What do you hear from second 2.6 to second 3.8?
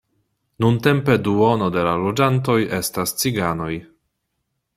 estas ciganoj.